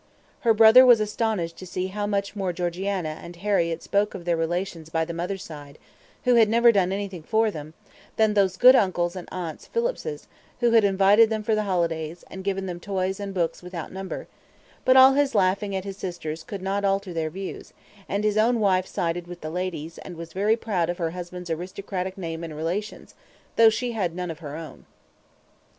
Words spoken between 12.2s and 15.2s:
and given them toys and books without number; but all